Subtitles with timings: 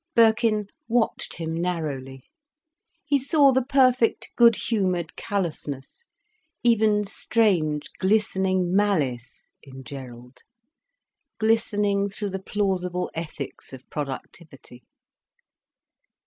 [0.15, 2.23] Birkin watched him narrowly.
[3.05, 6.07] He saw the perfect good humoured callousness,
[6.63, 10.39] even strange, glistening malice, in Gerald,
[11.37, 14.81] glistening through the plausible ethics of productivity.